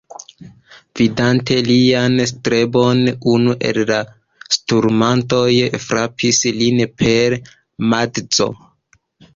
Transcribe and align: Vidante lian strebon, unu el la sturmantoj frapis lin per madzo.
Vidante 1.01 1.57
lian 1.67 2.15
strebon, 2.31 3.03
unu 3.35 3.55
el 3.73 3.81
la 3.93 4.01
sturmantoj 4.57 5.47
frapis 5.87 6.43
lin 6.61 6.83
per 7.05 7.39
madzo. 7.95 8.55